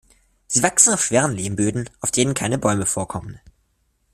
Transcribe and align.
Sie 0.47 0.63
wachsen 0.63 0.93
auf 0.95 1.03
schweren 1.03 1.31
Lehmböden, 1.33 1.87
auf 1.99 2.09
denen 2.09 2.33
keine 2.33 2.57
Bäume 2.57 2.87
vorkommen. 2.87 3.39